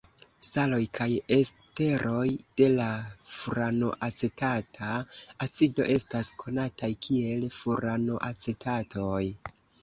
Saloj 0.45 0.85
kaj 0.97 1.07
esteroj 1.33 2.23
de 2.61 2.69
la 2.79 2.87
furanoacetata 3.33 4.95
acido 5.47 5.87
estas 5.97 6.33
konataj 6.45 6.91
kiel 7.09 7.47
furanoacetatoj. 7.59 9.23